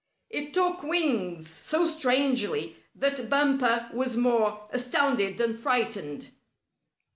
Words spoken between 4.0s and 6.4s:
more astounded than frightened.